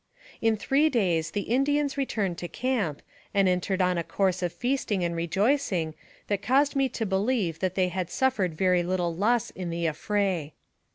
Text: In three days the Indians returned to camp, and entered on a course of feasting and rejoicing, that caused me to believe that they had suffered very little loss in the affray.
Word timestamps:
In 0.41 0.57
three 0.57 0.89
days 0.89 1.29
the 1.29 1.41
Indians 1.43 1.95
returned 1.95 2.39
to 2.39 2.47
camp, 2.47 3.03
and 3.35 3.47
entered 3.47 3.83
on 3.83 3.99
a 3.99 4.03
course 4.03 4.41
of 4.41 4.51
feasting 4.51 5.03
and 5.03 5.15
rejoicing, 5.15 5.93
that 6.25 6.41
caused 6.41 6.75
me 6.75 6.89
to 6.89 7.05
believe 7.05 7.59
that 7.59 7.75
they 7.75 7.89
had 7.89 8.09
suffered 8.09 8.55
very 8.55 8.81
little 8.81 9.15
loss 9.15 9.51
in 9.51 9.69
the 9.69 9.85
affray. 9.85 10.53